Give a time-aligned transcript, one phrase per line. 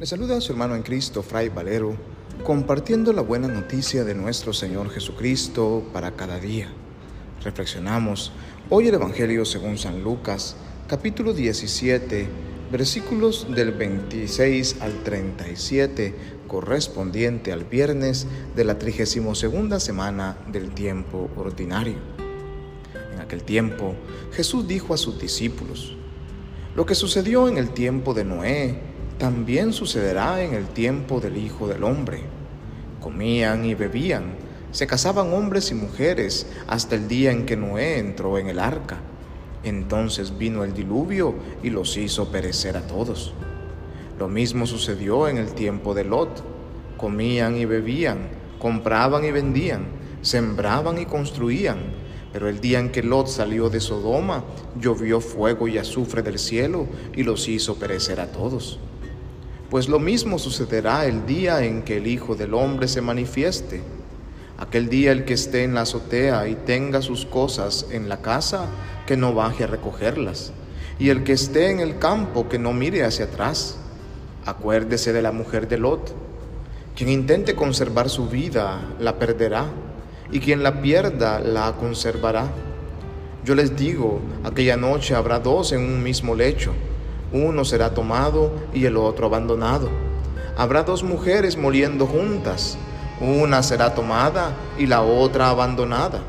[0.00, 1.94] Le saluda su hermano en Cristo, Fray Valero,
[2.42, 6.68] compartiendo la buena noticia de nuestro Señor Jesucristo para cada día.
[7.44, 8.32] Reflexionamos
[8.70, 10.56] hoy el Evangelio según San Lucas,
[10.88, 12.28] capítulo 17,
[12.72, 16.14] versículos del 26 al 37,
[16.48, 18.26] correspondiente al viernes
[18.56, 21.98] de la 32 semana del tiempo ordinario.
[23.12, 23.94] En aquel tiempo,
[24.32, 25.94] Jesús dijo a sus discípulos,
[26.74, 28.89] lo que sucedió en el tiempo de Noé,
[29.20, 32.22] también sucederá en el tiempo del Hijo del Hombre.
[33.02, 34.32] Comían y bebían,
[34.72, 38.96] se casaban hombres y mujeres hasta el día en que Noé entró en el arca.
[39.62, 43.34] Entonces vino el diluvio y los hizo perecer a todos.
[44.18, 46.42] Lo mismo sucedió en el tiempo de Lot.
[46.96, 49.84] Comían y bebían, compraban y vendían,
[50.22, 51.76] sembraban y construían.
[52.32, 54.44] Pero el día en que Lot salió de Sodoma,
[54.80, 58.80] llovió fuego y azufre del cielo y los hizo perecer a todos.
[59.70, 63.82] Pues lo mismo sucederá el día en que el Hijo del Hombre se manifieste.
[64.58, 68.66] Aquel día el que esté en la azotea y tenga sus cosas en la casa,
[69.06, 70.52] que no baje a recogerlas.
[70.98, 73.76] Y el que esté en el campo, que no mire hacia atrás.
[74.44, 76.16] Acuérdese de la mujer de Lot.
[76.96, 79.66] Quien intente conservar su vida, la perderá.
[80.32, 82.50] Y quien la pierda, la conservará.
[83.44, 86.74] Yo les digo, aquella noche habrá dos en un mismo lecho
[87.32, 89.88] uno será tomado y el otro abandonado.
[90.56, 92.76] Habrá dos mujeres moliendo juntas,
[93.20, 96.20] una será tomada y la otra abandonada.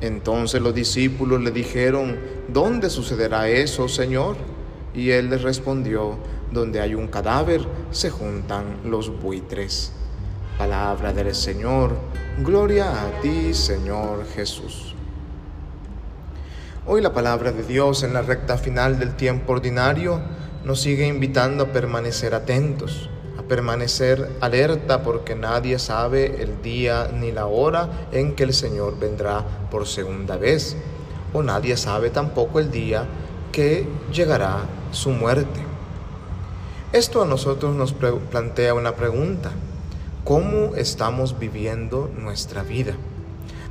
[0.00, 4.36] Entonces los discípulos le dijeron, ¿dónde sucederá eso, Señor?
[4.94, 6.16] Y él les respondió,
[6.52, 9.92] donde hay un cadáver se juntan los buitres.
[10.58, 11.96] Palabra del Señor,
[12.42, 14.94] gloria a ti, Señor Jesús.
[16.88, 20.20] Hoy la palabra de Dios en la recta final del tiempo ordinario
[20.64, 27.32] nos sigue invitando a permanecer atentos, a permanecer alerta porque nadie sabe el día ni
[27.32, 30.76] la hora en que el Señor vendrá por segunda vez,
[31.32, 33.04] o nadie sabe tampoco el día
[33.50, 34.60] que llegará
[34.92, 35.58] su muerte.
[36.92, 39.50] Esto a nosotros nos plantea una pregunta.
[40.22, 42.94] ¿Cómo estamos viviendo nuestra vida?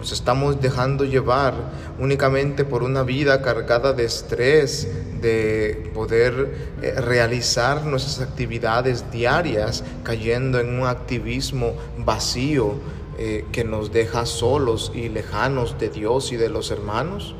[0.00, 1.52] Nos estamos dejando llevar
[1.98, 4.88] únicamente por una vida cargada de estrés,
[5.20, 12.76] de poder eh, realizar nuestras actividades diarias, cayendo en un activismo vacío
[13.18, 17.34] eh, que nos deja solos y lejanos de Dios y de los hermanos.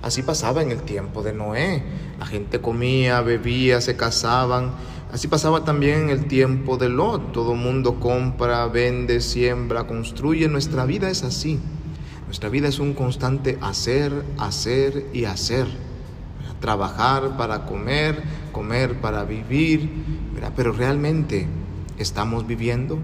[0.00, 1.82] Así pasaba en el tiempo de Noé.
[2.18, 4.72] La gente comía, bebía, se casaban.
[5.14, 7.30] Así pasaba también el tiempo de Lot.
[7.30, 10.48] Todo mundo compra, vende, siembra, construye.
[10.48, 11.60] Nuestra vida es así.
[12.26, 15.68] Nuestra vida es un constante hacer, hacer y hacer.
[16.58, 19.88] Trabajar para comer, comer para vivir.
[20.56, 21.46] Pero realmente
[21.96, 22.98] estamos viviendo.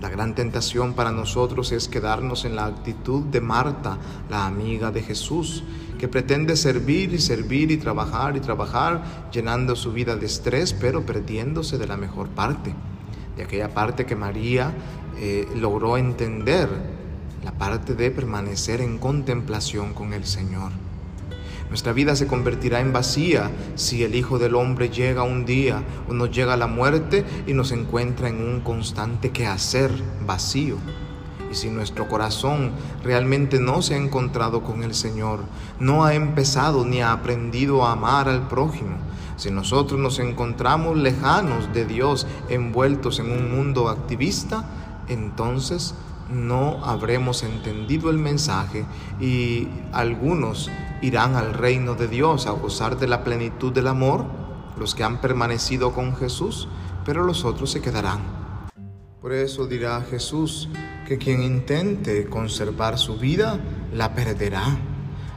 [0.00, 3.98] La gran tentación para nosotros es quedarnos en la actitud de Marta,
[4.30, 5.64] la amiga de Jesús,
[5.98, 11.04] que pretende servir y servir y trabajar y trabajar, llenando su vida de estrés, pero
[11.04, 12.72] perdiéndose de la mejor parte,
[13.36, 14.72] de aquella parte que María
[15.18, 16.68] eh, logró entender
[17.44, 20.70] la parte de permanecer en contemplación con el Señor.
[21.68, 26.14] Nuestra vida se convertirá en vacía si el Hijo del Hombre llega un día o
[26.14, 29.90] nos llega la muerte y nos encuentra en un constante quehacer
[30.26, 30.76] vacío.
[31.50, 35.40] Y si nuestro corazón realmente no se ha encontrado con el Señor,
[35.78, 38.96] no ha empezado ni ha aprendido a amar al prójimo,
[39.38, 44.68] si nosotros nos encontramos lejanos de Dios, envueltos en un mundo activista,
[45.08, 45.94] entonces
[46.30, 48.84] no habremos entendido el mensaje
[49.20, 54.24] y algunos irán al reino de Dios a gozar de la plenitud del amor,
[54.78, 56.68] los que han permanecido con Jesús,
[57.04, 58.20] pero los otros se quedarán.
[59.20, 60.68] Por eso dirá Jesús
[61.06, 63.58] que quien intente conservar su vida,
[63.92, 64.78] la perderá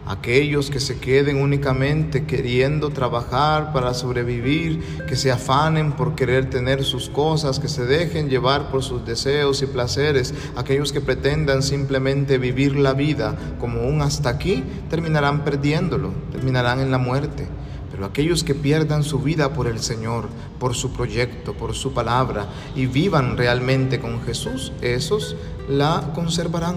[0.05, 6.83] aquellos que se queden únicamente queriendo trabajar para sobrevivir, que se afanen por querer tener
[6.83, 12.37] sus cosas, que se dejen llevar por sus deseos y placeres, aquellos que pretendan simplemente
[12.37, 17.47] vivir la vida como un hasta aquí, terminarán perdiéndolo, terminarán en la muerte.
[17.91, 22.47] Pero aquellos que pierdan su vida por el Señor, por su proyecto, por su palabra
[22.75, 25.35] y vivan realmente con Jesús, esos
[25.69, 26.75] la conservarán,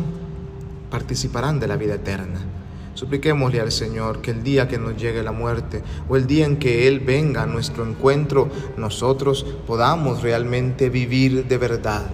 [0.91, 2.64] participarán de la vida eterna.
[3.05, 6.57] Supliquémosle al Señor que el día que nos llegue la muerte o el día en
[6.57, 8.49] que Él venga a nuestro encuentro,
[8.79, 12.07] nosotros podamos realmente vivir de verdad,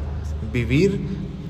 [0.53, 1.01] vivir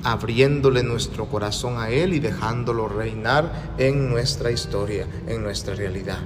[0.03, 6.19] abriéndole nuestro corazón a Él y dejándolo reinar en nuestra historia, en nuestra realidad.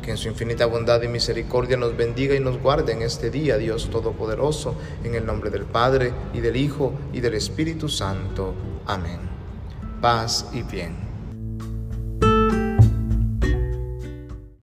[0.00, 3.58] Que en su infinita bondad y misericordia nos bendiga y nos guarde en este día,
[3.58, 8.54] Dios Todopoderoso, en el nombre del Padre, y del Hijo, y del Espíritu Santo.
[8.86, 9.18] Amén.
[10.00, 11.09] Paz y bien.